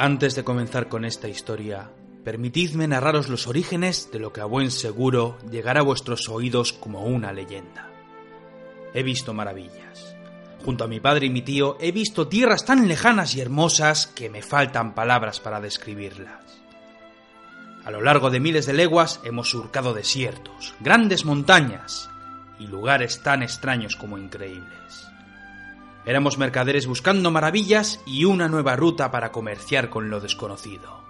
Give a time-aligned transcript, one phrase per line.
[0.00, 1.90] Antes de comenzar con esta historia,
[2.22, 7.02] permitidme narraros los orígenes de lo que a buen seguro llegará a vuestros oídos como
[7.02, 7.90] una leyenda.
[8.94, 10.14] He visto maravillas.
[10.64, 14.30] Junto a mi padre y mi tío he visto tierras tan lejanas y hermosas que
[14.30, 16.44] me faltan palabras para describirlas.
[17.84, 22.08] A lo largo de miles de leguas hemos surcado desiertos, grandes montañas
[22.60, 25.08] y lugares tan extraños como increíbles.
[26.08, 31.02] Éramos mercaderes buscando maravillas y una nueva ruta para comerciar con lo desconocido.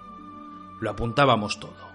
[0.80, 1.86] Lo apuntábamos todo.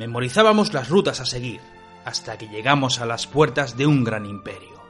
[0.00, 1.60] Memorizábamos las rutas a seguir,
[2.04, 4.82] hasta que llegamos a las puertas de un gran imperio.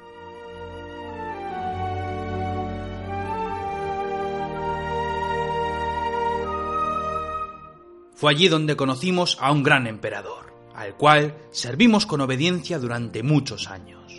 [8.15, 13.69] Fue allí donde conocimos a un gran emperador, al cual servimos con obediencia durante muchos
[13.69, 14.15] años.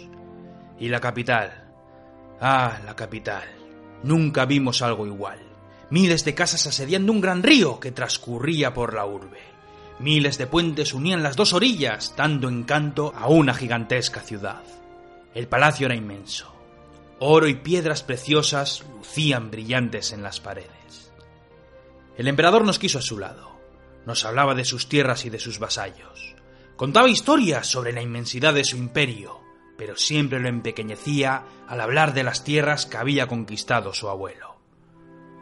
[0.80, 1.61] Y la capital,
[2.44, 3.44] Ah, la capital.
[4.02, 5.39] Nunca vimos algo igual.
[5.92, 9.39] Miles de casas asediando un gran río que transcurría por la urbe.
[10.00, 14.64] Miles de puentes unían las dos orillas, dando encanto a una gigantesca ciudad.
[15.36, 16.52] El palacio era inmenso.
[17.19, 21.12] Oro y piedras preciosas lucían brillantes en las paredes.
[22.17, 23.52] El emperador nos quiso a su lado.
[24.08, 26.36] Nos hablaba de sus tierras y de sus vasallos.
[26.75, 29.41] Contaba historias sobre la inmensidad de su imperio,
[29.82, 34.58] pero siempre lo empequeñecía al hablar de las tierras que había conquistado su abuelo.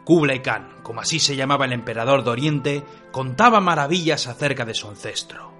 [0.06, 4.88] Kublai Khan, como así se llamaba el emperador de Oriente, contaba maravillas acerca de su
[4.88, 5.52] ancestro.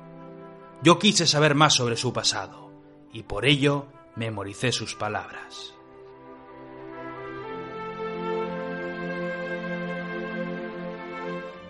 [0.82, 2.72] Yo quise saber más sobre su pasado,
[3.12, 3.86] y por ello
[4.16, 5.74] memoricé sus palabras.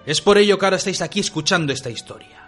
[0.06, 2.39] Es por ello que ahora estáis aquí escuchando esta historia.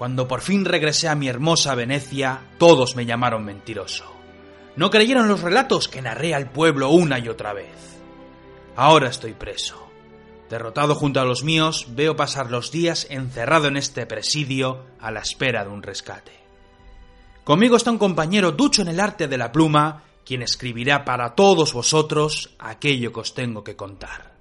[0.00, 4.10] Cuando por fin regresé a mi hermosa Venecia, todos me llamaron mentiroso.
[4.74, 8.00] No creyeron los relatos que narré al pueblo una y otra vez.
[8.76, 9.90] Ahora estoy preso.
[10.48, 15.20] Derrotado junto a los míos, veo pasar los días encerrado en este presidio a la
[15.20, 16.32] espera de un rescate.
[17.44, 21.74] Conmigo está un compañero ducho en el arte de la pluma, quien escribirá para todos
[21.74, 24.34] vosotros aquello que os tengo que contar.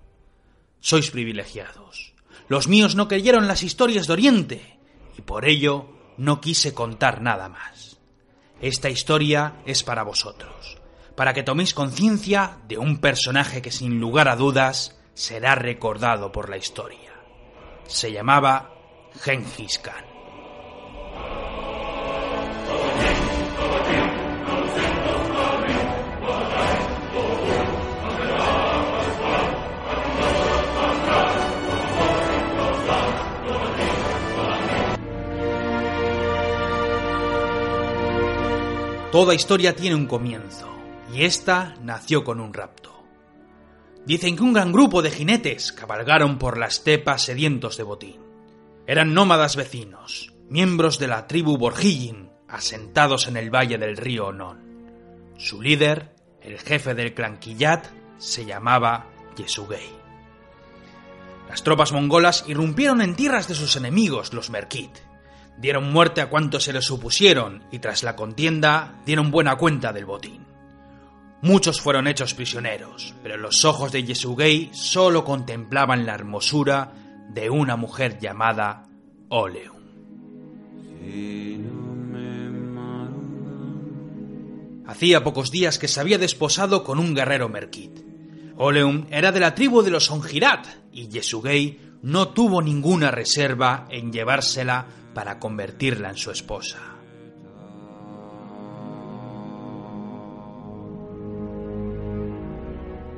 [0.79, 2.13] Sois privilegiados.
[2.47, 4.78] Los míos no creyeron las historias de Oriente,
[5.19, 5.85] y por ello
[6.15, 7.99] no quise contar nada más.
[8.61, 10.77] Esta historia es para vosotros,
[11.17, 16.49] para que toméis conciencia de un personaje que sin lugar a dudas será recordado por
[16.49, 17.11] la historia.
[17.85, 18.71] Se llamaba
[19.21, 20.08] Genghis Khan.
[39.11, 40.67] Toda historia tiene un comienzo,
[41.11, 43.03] y esta nació con un rapto.
[44.05, 48.21] Dicen que un gran grupo de jinetes cabalgaron por la estepa sedientos de botín.
[48.85, 55.33] Eran nómadas vecinos, miembros de la tribu Borjillin, asentados en el valle del río Onon.
[55.37, 57.87] Su líder, el jefe del clan Kiyat,
[58.19, 59.89] se llamaba Yesugei.
[61.49, 64.91] Las tropas mongolas irrumpieron en tierras de sus enemigos, los Merkit,
[65.59, 70.05] dieron muerte a cuantos se les supusieron y tras la contienda dieron buena cuenta del
[70.05, 70.45] botín.
[71.41, 76.91] Muchos fueron hechos prisioneros, pero los ojos de Yesugei solo contemplaban la hermosura
[77.29, 78.87] de una mujer llamada
[79.29, 79.79] Oleum.
[84.85, 87.99] Hacía pocos días que se había desposado con un guerrero merkit.
[88.57, 94.11] Oleum era de la tribu de los Ongirat y Yesugei no tuvo ninguna reserva en
[94.11, 96.79] llevársela para convertirla en su esposa.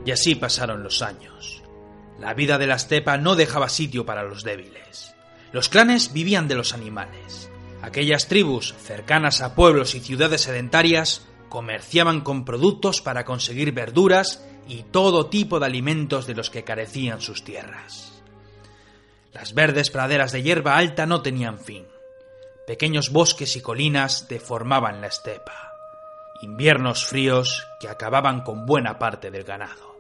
[0.06, 1.62] Y así pasaron los años.
[2.20, 5.16] La vida de la estepa no dejaba sitio para los débiles.
[5.52, 7.50] Los clanes vivían de los animales.
[7.82, 14.84] Aquellas tribus, cercanas a pueblos y ciudades sedentarias, comerciaban con productos para conseguir verduras y
[14.84, 18.24] todo tipo de alimentos de los que carecían sus tierras.
[19.34, 21.86] Las verdes praderas de hierba alta no tenían fin.
[22.72, 25.74] Pequeños bosques y colinas deformaban la estepa.
[26.42, 29.98] Inviernos fríos que acababan con buena parte del ganado.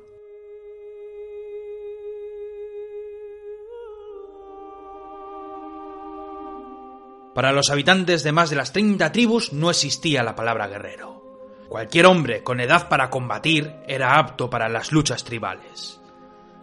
[7.35, 11.21] Para los habitantes de más de las 30 tribus no existía la palabra guerrero.
[11.67, 16.00] Cualquier hombre con edad para combatir era apto para las luchas tribales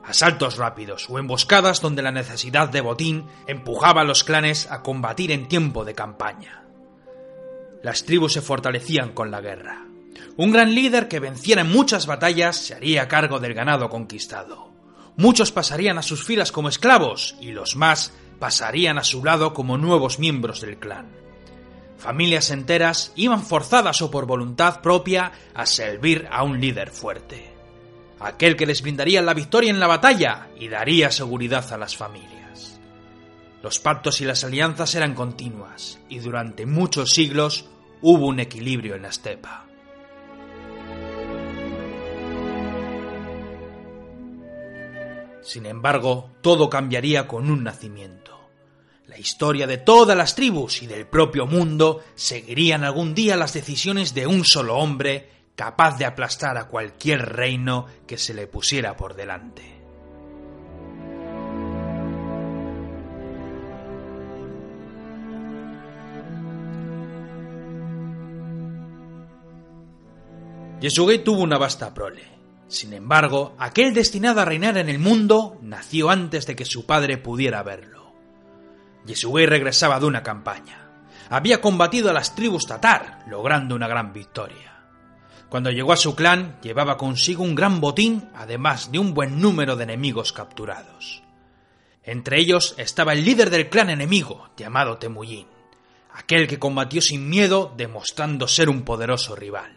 [0.08, 5.30] asaltos rápidos o emboscadas donde la necesidad de botín empujaba a los clanes a combatir
[5.30, 6.64] en tiempo de campaña.
[7.82, 9.86] Las tribus se fortalecían con la guerra.
[10.36, 14.72] Un gran líder que venciera en muchas batallas se haría cargo del ganado conquistado.
[15.16, 19.76] muchos pasarían a sus filas como esclavos y los más pasarían a su lado como
[19.76, 21.08] nuevos miembros del clan.
[21.98, 27.57] Familias enteras iban forzadas o por voluntad propia a servir a un líder fuerte,
[28.20, 32.80] aquel que les brindaría la victoria en la batalla y daría seguridad a las familias.
[33.62, 37.66] Los pactos y las alianzas eran continuas y durante muchos siglos
[38.00, 39.64] hubo un equilibrio en la estepa.
[45.42, 48.38] Sin embargo, todo cambiaría con un nacimiento.
[49.06, 54.12] La historia de todas las tribus y del propio mundo seguirían algún día las decisiones
[54.12, 59.16] de un solo hombre capaz de aplastar a cualquier reino que se le pusiera por
[59.16, 59.64] delante.
[70.80, 72.22] Yesugei tuvo una vasta prole.
[72.68, 77.18] Sin embargo, aquel destinado a reinar en el mundo nació antes de que su padre
[77.18, 78.12] pudiera verlo.
[79.06, 80.88] Yesugei regresaba de una campaña.
[81.30, 84.77] Había combatido a las tribus tatar, logrando una gran victoria.
[85.48, 89.76] Cuando llegó a su clan, llevaba consigo un gran botín, además de un buen número
[89.76, 91.22] de enemigos capturados.
[92.02, 95.46] Entre ellos estaba el líder del clan enemigo, llamado Temujin,
[96.12, 99.72] aquel que combatió sin miedo, demostrando ser un poderoso rival.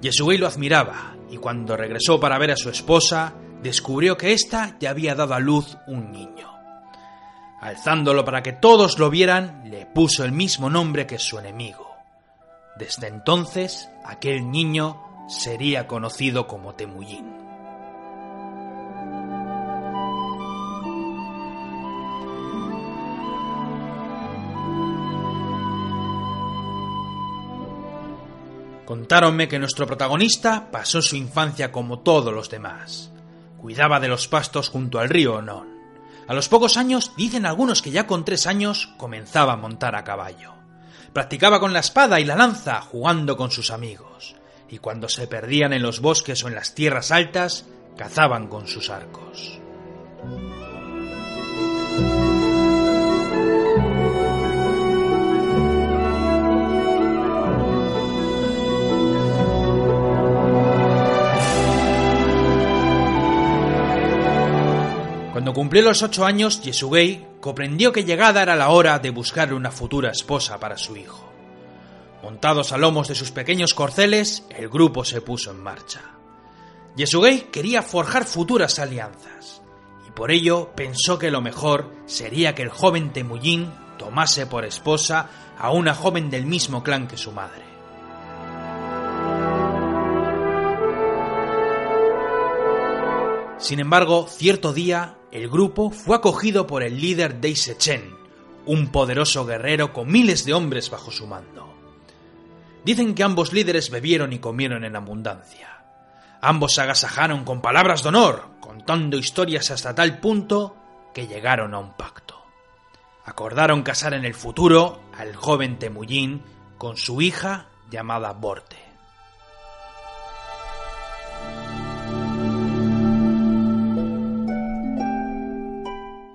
[0.00, 4.90] Yesugei lo admiraba, y cuando regresó para ver a su esposa, descubrió que ésta ya
[4.90, 6.52] había dado a luz un niño.
[7.60, 11.91] Alzándolo para que todos lo vieran, le puso el mismo nombre que su enemigo.
[12.76, 17.42] Desde entonces, aquel niño sería conocido como Temujin.
[28.84, 33.10] Contáronme que nuestro protagonista pasó su infancia como todos los demás.
[33.56, 35.68] Cuidaba de los pastos junto al río Non.
[36.28, 40.04] A los pocos años dicen algunos que ya con tres años comenzaba a montar a
[40.04, 40.61] caballo.
[41.12, 44.34] Practicaba con la espada y la lanza jugando con sus amigos,
[44.70, 47.66] y cuando se perdían en los bosques o en las tierras altas,
[47.98, 49.60] cazaban con sus arcos.
[65.32, 69.72] Cuando cumplió los ocho años, Yesugei comprendió que llegada era la hora de buscar una
[69.72, 71.28] futura esposa para su hijo.
[72.22, 76.02] Montados a lomos de sus pequeños corceles, el grupo se puso en marcha.
[76.94, 79.60] Yesugei quería forjar futuras alianzas,
[80.06, 85.28] y por ello pensó que lo mejor sería que el joven Temujin tomase por esposa
[85.58, 87.64] a una joven del mismo clan que su madre.
[93.58, 98.14] Sin embargo, cierto día el grupo fue acogido por el líder Deise Chen,
[98.66, 101.72] un poderoso guerrero con miles de hombres bajo su mando.
[102.84, 105.84] Dicen que ambos líderes bebieron y comieron en abundancia.
[106.42, 110.76] Ambos se agasajaron con palabras de honor, contando historias hasta tal punto
[111.14, 112.44] que llegaron a un pacto.
[113.24, 116.42] Acordaron casar en el futuro al joven Temujin
[116.76, 118.81] con su hija llamada Borte.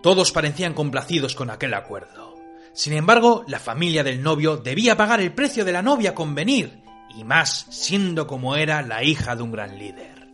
[0.07, 2.33] Todos parecían complacidos con aquel acuerdo.
[2.71, 6.81] Sin embargo, la familia del novio debía pagar el precio de la novia con venir,
[7.13, 10.29] y más siendo como era la hija de un gran líder.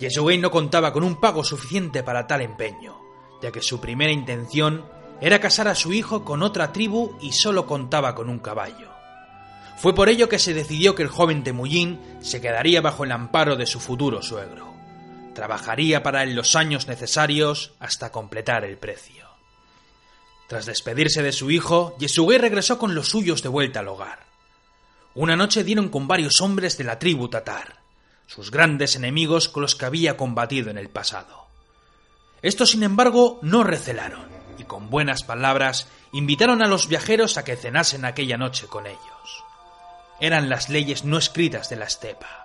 [0.00, 2.98] Yesugei no contaba con un pago suficiente para tal empeño,
[3.40, 4.84] ya que su primera intención
[5.20, 8.90] era casar a su hijo con otra tribu y solo contaba con un caballo.
[9.76, 13.54] Fue por ello que se decidió que el joven Temujin se quedaría bajo el amparo
[13.54, 14.77] de su futuro suegro
[15.38, 19.28] trabajaría para él los años necesarios hasta completar el precio.
[20.48, 24.26] Tras despedirse de su hijo, Yesugei regresó con los suyos de vuelta al hogar.
[25.14, 27.76] Una noche dieron con varios hombres de la tribu tatar,
[28.26, 31.46] sus grandes enemigos con los que había combatido en el pasado.
[32.42, 34.26] Estos, sin embargo, no recelaron
[34.58, 39.44] y con buenas palabras invitaron a los viajeros a que cenasen aquella noche con ellos.
[40.18, 42.44] Eran las leyes no escritas de la estepa,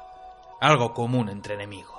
[0.61, 1.92] algo común entre enemigos.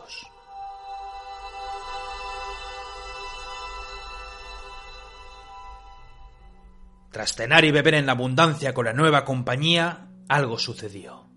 [7.14, 11.28] Tras cenar y beber en la abundancia con la nueva compañía, algo sucedió.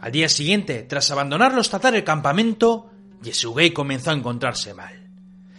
[0.00, 2.90] Al día siguiente, tras abandonar los tatar el campamento,
[3.22, 5.10] Yesugei comenzó a encontrarse mal.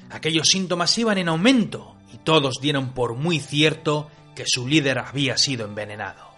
[0.09, 5.37] Aquellos síntomas iban en aumento y todos dieron por muy cierto que su líder había
[5.37, 6.31] sido envenenado.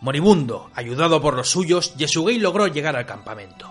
[0.00, 3.70] Moribundo, ayudado por los suyos, Yesugei logró llegar al campamento.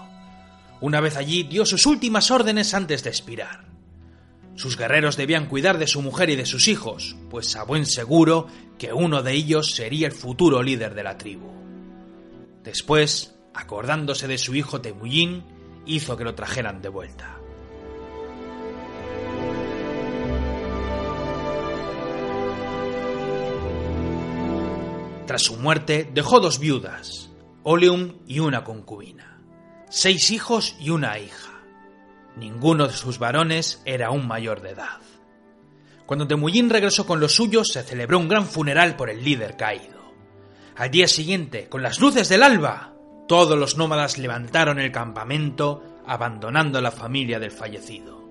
[0.79, 3.75] Una vez allí dio sus últimas órdenes antes de expirar.
[4.55, 8.47] Sus guerreros debían cuidar de su mujer y de sus hijos, pues a buen seguro
[8.77, 11.51] que uno de ellos sería el futuro líder de la tribu.
[12.63, 15.43] Después, acordándose de su hijo Temujin,
[15.85, 17.38] hizo que lo trajeran de vuelta.
[25.27, 27.31] Tras su muerte dejó dos viudas,
[27.63, 29.41] Oleum y una concubina,
[29.89, 31.54] seis hijos y una hija.
[32.38, 35.00] Ninguno de sus varones era aún mayor de edad.
[36.06, 40.13] Cuando Temujin regresó con los suyos, se celebró un gran funeral por el líder caído.
[40.75, 42.94] Al día siguiente, con las luces del alba,
[43.27, 48.24] todos los nómadas levantaron el campamento, abandonando la familia del fallecido.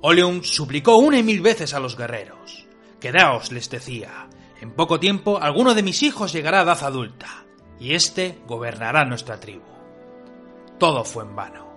[0.00, 2.66] Oleum suplicó una y mil veces a los guerreros.
[3.00, 4.28] Quedaos, les decía,
[4.60, 7.44] en poco tiempo alguno de mis hijos llegará a edad adulta,
[7.78, 9.64] y éste gobernará nuestra tribu.
[10.78, 11.69] Todo fue en vano.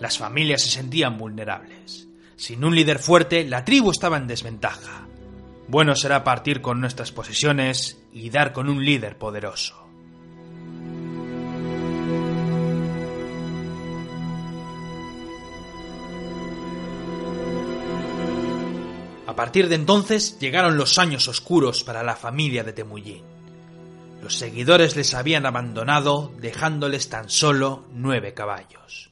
[0.00, 2.08] Las familias se sentían vulnerables.
[2.36, 5.08] Sin un líder fuerte, la tribu estaba en desventaja.
[5.66, 9.88] Bueno será partir con nuestras posesiones y dar con un líder poderoso.
[19.26, 23.22] A partir de entonces llegaron los años oscuros para la familia de Temujin.
[24.22, 29.10] Los seguidores les habían abandonado dejándoles tan solo nueve caballos.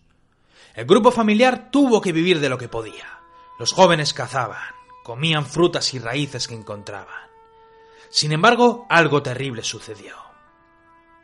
[0.76, 3.20] El grupo familiar tuvo que vivir de lo que podía.
[3.58, 7.30] Los jóvenes cazaban, comían frutas y raíces que encontraban.
[8.10, 10.14] Sin embargo, algo terrible sucedió.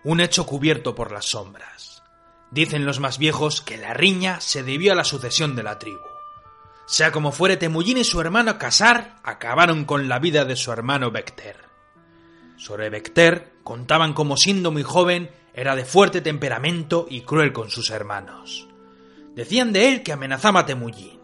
[0.05, 2.03] Un hecho cubierto por las sombras.
[2.51, 6.01] Dicen los más viejos que la riña se debió a la sucesión de la tribu.
[6.87, 11.11] Sea como fuere, Temujin y su hermano Casar acabaron con la vida de su hermano
[11.11, 11.57] Bekter.
[12.57, 17.91] Sobre Bekter contaban como siendo muy joven era de fuerte temperamento y cruel con sus
[17.91, 18.72] hermanos.
[19.35, 21.21] Decían de él que amenazaba a Temujin.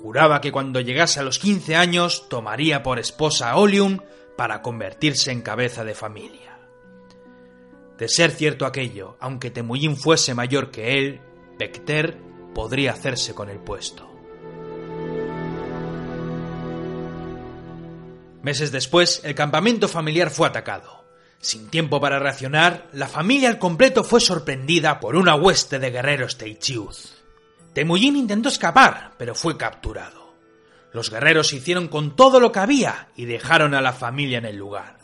[0.00, 3.98] Juraba que cuando llegase a los 15 años tomaría por esposa a Olium
[4.36, 6.58] para convertirse en cabeza de familia.
[7.98, 11.20] De ser cierto aquello, aunque Temujin fuese mayor que él,
[11.58, 12.16] Bekter
[12.54, 14.08] podría hacerse con el puesto.
[18.42, 21.04] Meses después, el campamento familiar fue atacado.
[21.40, 26.38] Sin tiempo para reaccionar, la familia al completo fue sorprendida por una hueste de guerreros
[26.38, 27.17] Teichiuz.
[27.78, 30.34] Temujin intentó escapar, pero fue capturado.
[30.92, 34.56] Los guerreros hicieron con todo lo que había y dejaron a la familia en el
[34.56, 34.98] lugar.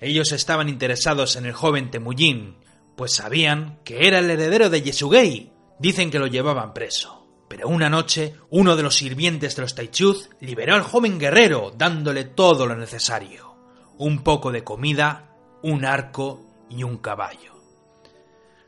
[0.00, 2.56] Ellos estaban interesados en el joven Temujin,
[2.96, 5.52] pues sabían que era el heredero de Yesugei.
[5.78, 7.28] Dicen que lo llevaban preso.
[7.46, 12.24] Pero una noche, uno de los sirvientes de los Taichuz liberó al joven guerrero, dándole
[12.24, 13.54] todo lo necesario:
[13.98, 17.54] un poco de comida, un arco y un caballo.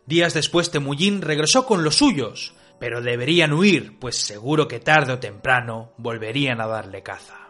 [0.04, 5.18] Días después, Temujin regresó con los suyos, pero deberían huir, pues seguro que tarde o
[5.18, 7.48] temprano volverían a darle caza.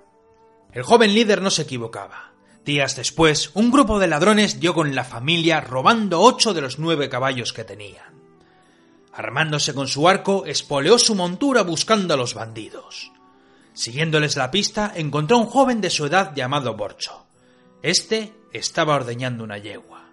[0.73, 2.33] El joven líder no se equivocaba.
[2.65, 7.09] Días después, un grupo de ladrones dio con la familia robando ocho de los nueve
[7.09, 8.19] caballos que tenían.
[9.13, 13.11] Armándose con su arco, espoleó su montura buscando a los bandidos.
[13.73, 17.27] Siguiéndoles la pista, encontró a un joven de su edad llamado Borcho.
[17.83, 20.11] Este estaba ordeñando una yegua.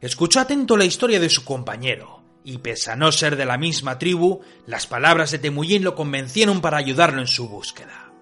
[0.00, 3.98] Escuchó atento la historia de su compañero, y pese a no ser de la misma
[3.98, 8.12] tribu, las palabras de Temujin lo convencieron para ayudarlo en su búsqueda.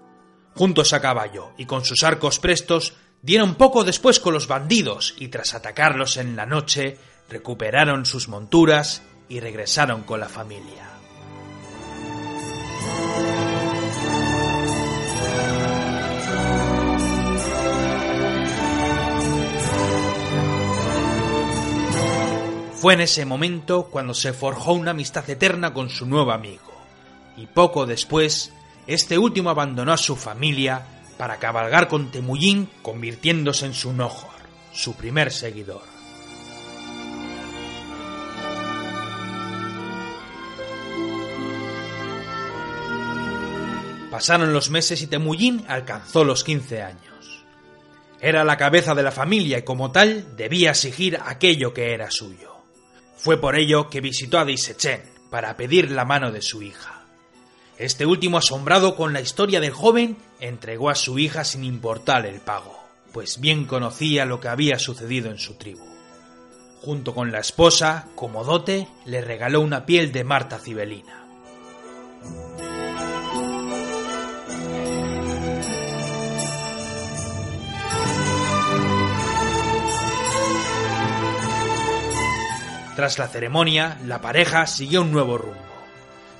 [0.55, 5.27] Juntos a caballo y con sus arcos prestos, dieron poco después con los bandidos y
[5.27, 6.97] tras atacarlos en la noche,
[7.29, 10.94] recuperaron sus monturas y regresaron con la familia.
[22.85, 26.71] Fue en ese momento cuando se forjó una amistad eterna con su nuevo amigo,
[27.35, 28.53] y poco después,
[28.85, 30.85] este último abandonó a su familia
[31.17, 34.29] para cabalgar con Temujin, convirtiéndose en su Nohor,
[34.71, 35.81] su primer seguidor.
[44.11, 47.45] Pasaron los meses y Temujin alcanzó los 15 años.
[48.21, 52.54] Era la cabeza de la familia y como tal debía exigir aquello que era suyo.
[53.17, 57.03] Fue por ello que visitó a Disechen para pedir la mano de su hija.
[57.77, 62.39] Este último, asombrado con la historia del joven, entregó a su hija sin importar el
[62.39, 62.79] pago,
[63.11, 65.85] pues bien conocía lo que había sucedido en su tribu.
[66.81, 71.25] Junto con la esposa, como dote, le regaló una piel de Marta Cibelina.
[82.95, 85.59] Tras la ceremonia, la pareja siguió un nuevo rumbo.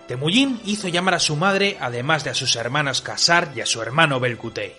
[0.07, 3.81] Temujin hizo llamar a su madre, además de a sus hermanas Kasar y a su
[3.81, 4.73] hermano Belkutei.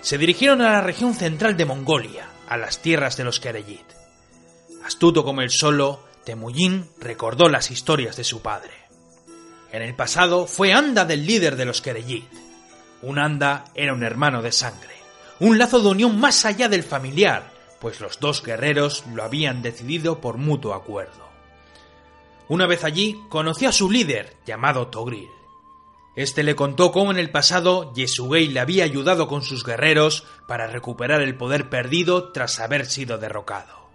[0.00, 3.84] Se dirigieron a la región central de Mongolia, a las tierras de los Kereyit.
[4.84, 8.72] Astuto como el solo, Temujin recordó las historias de su padre.
[9.72, 12.30] En el pasado fue Anda del líder de los Kereyit.
[13.02, 14.94] Un Anda era un hermano de sangre,
[15.40, 17.53] un lazo de unión más allá del familiar,
[17.84, 21.28] pues los dos guerreros lo habían decidido por mutuo acuerdo.
[22.48, 25.28] Una vez allí, conoció a su líder, llamado Togril.
[26.16, 30.66] Este le contó cómo en el pasado Yesugei le había ayudado con sus guerreros para
[30.66, 33.90] recuperar el poder perdido tras haber sido derrocado.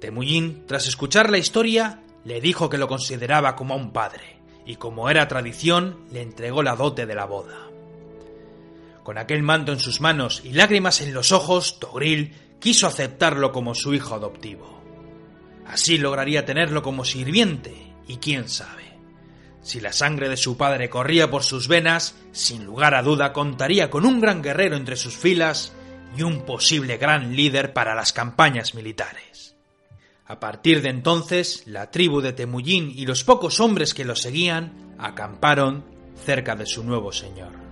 [0.00, 5.10] Temujin, tras escuchar la historia, le dijo que lo consideraba como un padre, y como
[5.10, 7.67] era tradición, le entregó la dote de la boda.
[9.08, 13.74] Con aquel manto en sus manos y lágrimas en los ojos, Togril quiso aceptarlo como
[13.74, 14.82] su hijo adoptivo.
[15.66, 17.74] Así lograría tenerlo como sirviente,
[18.06, 18.98] y quién sabe.
[19.62, 23.88] Si la sangre de su padre corría por sus venas, sin lugar a duda contaría
[23.88, 25.72] con un gran guerrero entre sus filas
[26.14, 29.56] y un posible gran líder para las campañas militares.
[30.26, 34.94] A partir de entonces, la tribu de Temujin y los pocos hombres que lo seguían
[34.98, 35.86] acamparon
[36.26, 37.67] cerca de su nuevo señor.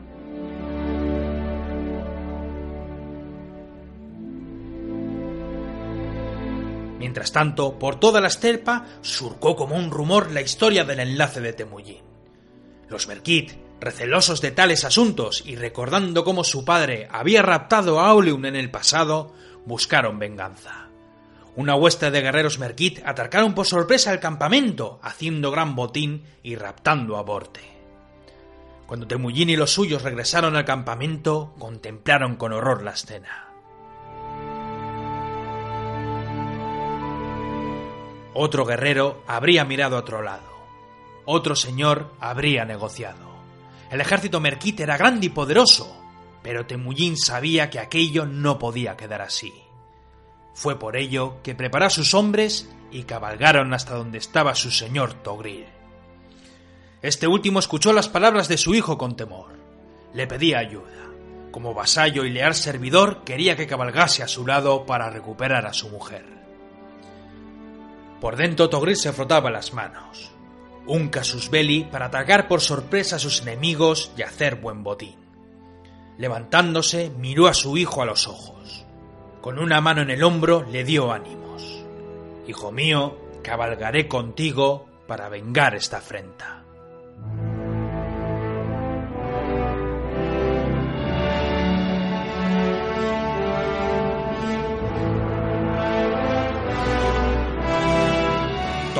[6.99, 11.53] Mientras tanto, por toda la estelpa surcó como un rumor la historia del enlace de
[11.53, 12.03] Temujin.
[12.89, 18.47] Los Merkit, recelosos de tales asuntos y recordando cómo su padre había raptado a Auleun
[18.47, 19.35] en el pasado,
[19.67, 20.89] buscaron venganza.
[21.57, 27.17] Una hueste de guerreros Merkit atracaron por sorpresa el campamento, haciendo gran botín y raptando
[27.17, 27.61] a Borte.
[28.87, 33.46] Cuando Temujin y los suyos regresaron al campamento, contemplaron con horror la escena.
[38.39, 40.45] Otro guerrero habría mirado a otro lado.
[41.25, 43.35] Otro señor habría negociado.
[43.91, 45.97] El ejército merquite era grande y poderoso,
[46.43, 49.55] pero Temujin sabía que aquello no podía quedar así.
[50.53, 55.15] Fue por ello que preparó a sus hombres y cabalgaron hasta donde estaba su señor
[55.15, 55.65] Togril.
[57.01, 59.59] Este último escuchó las palabras de su hijo con temor.
[60.13, 61.09] Le pedía ayuda.
[61.53, 65.89] Como vasallo y leal servidor, quería que cabalgase a su lado para recuperar a su
[65.89, 66.36] mujer.
[68.21, 70.31] Por dentro Togril se frotaba las manos.
[70.87, 75.17] Un casus belli para atacar por sorpresa a sus enemigos y hacer buen botín.
[76.17, 78.87] Levantándose, miró a su hijo a los ojos.
[79.43, 81.85] Con una mano en el hombro le dio ánimos.
[82.47, 86.56] Hijo mío, cabalgaré contigo para vengar esta afrenta.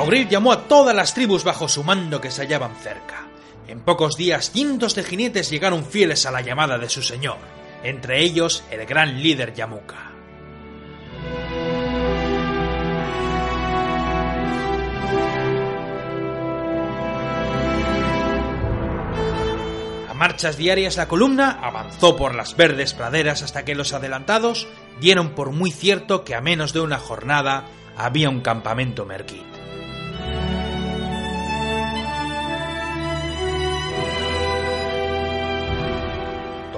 [0.07, 3.27] Llamó a todas las tribus bajo su mando que se hallaban cerca.
[3.69, 7.39] En pocos días cientos de jinetes llegaron fieles a la llamada de su señor,
[7.83, 10.13] entre ellos el gran líder Yamuka.
[20.09, 24.69] A marchas diarias la columna avanzó por las verdes praderas hasta que los adelantados
[25.01, 27.65] dieron por muy cierto que a menos de una jornada
[27.97, 29.56] había un campamento merquit.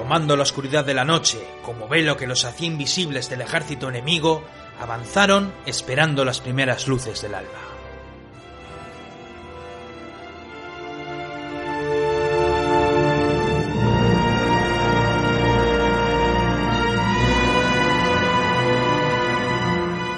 [0.09, 4.43] Tomando la oscuridad de la noche como velo que los hacía invisibles del ejército enemigo,
[4.81, 7.51] avanzaron esperando las primeras luces del alba.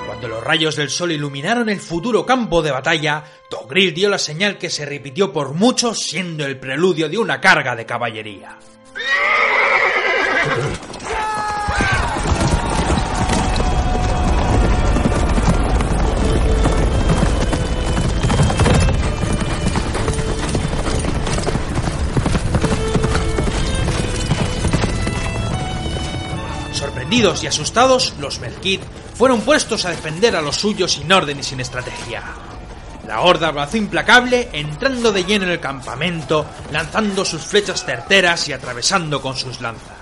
[0.07, 4.57] Cuando los rayos del sol iluminaron el futuro campo de batalla, Togril dio la señal
[4.57, 8.57] que se repitió por muchos siendo el preludio de una carga de caballería.
[26.73, 28.81] Sorprendidos y asustados, los Melkit
[29.15, 32.25] fueron puestos a defender a los suyos sin orden y sin estrategia.
[33.07, 38.53] La horda avanzó implacable, entrando de lleno en el campamento, lanzando sus flechas certeras y
[38.53, 40.00] atravesando con sus lanzas.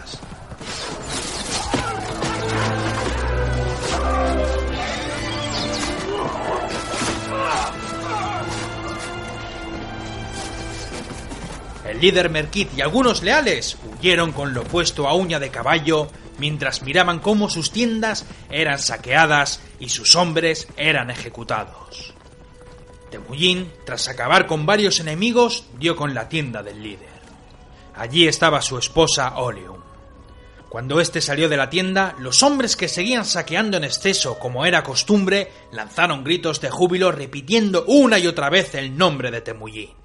[12.00, 16.08] Líder Merkit y algunos leales huyeron con lo puesto a uña de caballo
[16.38, 22.14] mientras miraban cómo sus tiendas eran saqueadas y sus hombres eran ejecutados.
[23.10, 27.08] Temujin, tras acabar con varios enemigos, dio con la tienda del líder.
[27.96, 29.80] Allí estaba su esposa Oleum.
[30.68, 34.84] Cuando éste salió de la tienda, los hombres que seguían saqueando en exceso como era
[34.84, 39.97] costumbre, lanzaron gritos de júbilo repitiendo una y otra vez el nombre de Temujin.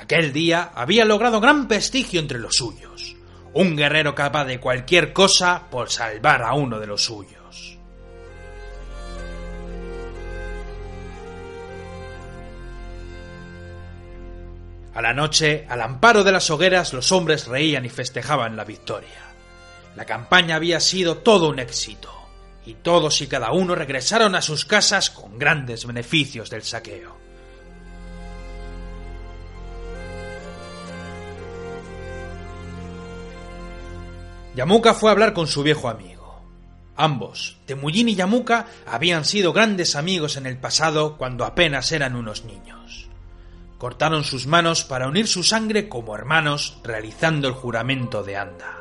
[0.00, 3.16] Aquel día había logrado gran prestigio entre los suyos,
[3.52, 7.76] un guerrero capaz de cualquier cosa por salvar a uno de los suyos.
[14.94, 19.34] A la noche, al amparo de las hogueras, los hombres reían y festejaban la victoria.
[19.96, 22.10] La campaña había sido todo un éxito,
[22.64, 27.19] y todos y cada uno regresaron a sus casas con grandes beneficios del saqueo.
[34.54, 36.42] Yamuka fue a hablar con su viejo amigo.
[36.96, 42.44] Ambos, Temujin y Yamuka, habían sido grandes amigos en el pasado cuando apenas eran unos
[42.44, 43.08] niños.
[43.78, 48.76] Cortaron sus manos para unir su sangre como hermanos realizando el juramento de Anda.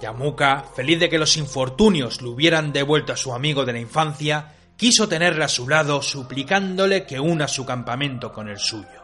[0.00, 4.55] Yamuka, feliz de que los infortunios le hubieran devuelto a su amigo de la infancia,
[4.76, 9.02] quiso tenerle a su lado suplicándole que una su campamento con el suyo.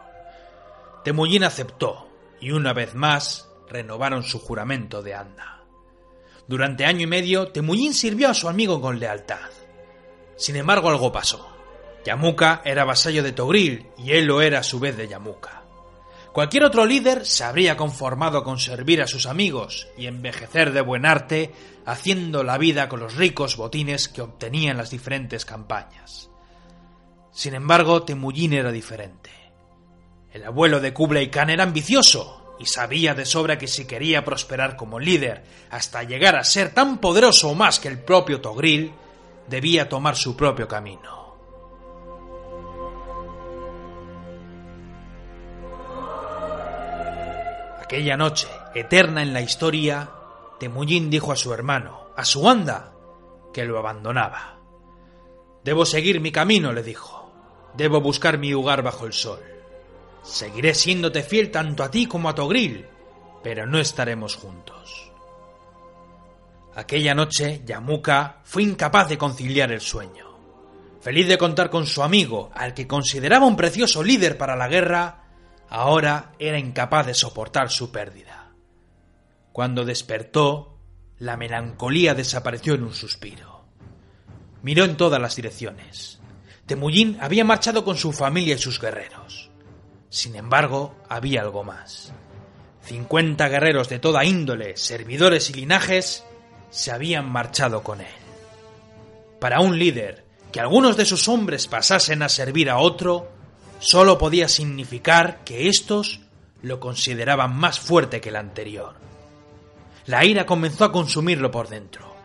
[1.03, 2.09] Temujin aceptó,
[2.39, 5.63] y una vez más renovaron su juramento de Anda.
[6.47, 9.49] Durante año y medio, Temujin sirvió a su amigo con lealtad.
[10.35, 11.49] Sin embargo, algo pasó.
[12.05, 15.62] Yamuka era vasallo de Togril y él lo era a su vez de Yamuka.
[16.33, 21.05] Cualquier otro líder se habría conformado con servir a sus amigos y envejecer de buen
[21.05, 21.53] arte,
[21.85, 26.31] haciendo la vida con los ricos botines que obtenía en las diferentes campañas.
[27.31, 29.29] Sin embargo, Temujin era diferente.
[30.31, 34.75] El abuelo de Kublai Khan era ambicioso y sabía de sobra que si quería prosperar
[34.75, 38.91] como líder hasta llegar a ser tan poderoso o más que el propio Togril,
[39.47, 41.22] debía tomar su propio camino.
[47.93, 50.09] Aquella noche, eterna en la historia,
[50.59, 52.91] Temujin dijo a su hermano, a su anda,
[53.53, 54.57] que lo abandonaba.
[55.63, 57.31] Debo seguir mi camino, le dijo.
[57.77, 59.41] Debo buscar mi lugar bajo el sol.
[60.23, 62.87] Seguiré siéndote fiel tanto a ti como a Togril,
[63.43, 65.11] pero no estaremos juntos.
[66.73, 70.35] Aquella noche, Yamuka fue incapaz de conciliar el sueño.
[70.99, 75.22] Feliz de contar con su amigo, al que consideraba un precioso líder para la guerra,
[75.73, 78.51] ahora era incapaz de soportar su pérdida.
[79.51, 80.77] Cuando despertó,
[81.17, 83.65] la melancolía desapareció en un suspiro.
[84.61, 86.19] Miró en todas las direcciones.
[86.67, 89.49] Temujin había marchado con su familia y sus guerreros.
[90.09, 92.13] Sin embargo, había algo más.
[92.83, 96.23] Cincuenta guerreros de toda índole, servidores y linajes,
[96.69, 98.07] se habían marchado con él.
[99.39, 103.31] Para un líder, que algunos de sus hombres pasasen a servir a otro,
[103.83, 106.21] solo podía significar que éstos
[106.61, 108.95] lo consideraban más fuerte que el anterior.
[110.05, 112.15] La ira comenzó a consumirlo por dentro.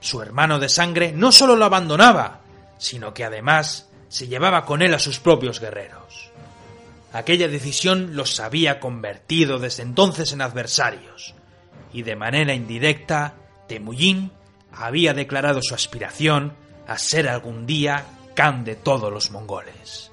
[0.00, 2.40] Su hermano de sangre no solo lo abandonaba,
[2.78, 6.30] sino que además se llevaba con él a sus propios guerreros.
[7.12, 11.34] Aquella decisión los había convertido desde entonces en adversarios,
[11.92, 13.34] y de manera indirecta,
[13.68, 14.32] Temujin
[14.72, 16.54] había declarado su aspiración
[16.88, 20.10] a ser algún día Khan de todos los mongoles.